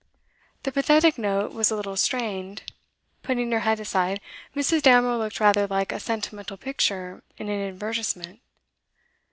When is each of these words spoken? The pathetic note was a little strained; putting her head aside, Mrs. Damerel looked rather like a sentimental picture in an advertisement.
The 0.63 0.71
pathetic 0.71 1.19
note 1.19 1.53
was 1.53 1.69
a 1.69 1.75
little 1.75 1.95
strained; 1.95 2.63
putting 3.21 3.51
her 3.51 3.59
head 3.59 3.79
aside, 3.79 4.19
Mrs. 4.55 4.81
Damerel 4.81 5.19
looked 5.19 5.39
rather 5.39 5.67
like 5.67 5.91
a 5.91 5.99
sentimental 5.99 6.57
picture 6.57 7.21
in 7.37 7.49
an 7.49 7.61
advertisement. 7.67 8.39